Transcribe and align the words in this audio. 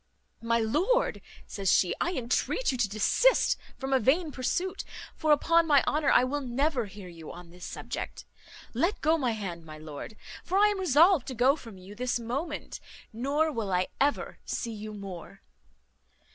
"My 0.41 0.57
lord," 0.57 1.21
says 1.45 1.71
she, 1.71 1.93
"I 2.01 2.13
intreat 2.13 2.71
you 2.71 2.77
to 2.79 2.89
desist 2.89 3.55
from 3.77 3.93
a 3.93 3.99
vain 3.99 4.31
pursuit; 4.31 4.83
for, 5.15 5.31
upon 5.31 5.67
my 5.67 5.83
honour, 5.85 6.09
I 6.09 6.23
will 6.23 6.41
never 6.41 6.87
hear 6.87 7.07
you 7.07 7.31
on 7.31 7.51
this 7.51 7.65
subject. 7.65 8.25
Let 8.73 9.01
go 9.01 9.15
my 9.15 9.33
hand, 9.33 9.63
my 9.63 9.77
lord; 9.77 10.17
for 10.43 10.57
I 10.57 10.69
am 10.69 10.79
resolved 10.79 11.27
to 11.27 11.35
go 11.35 11.55
from 11.55 11.77
you 11.77 11.93
this 11.93 12.19
moment; 12.19 12.79
nor 13.13 13.51
will 13.51 13.71
I 13.71 13.89
ever 14.01 14.39
see 14.43 14.73
you 14.73 14.91
more." 14.95 15.43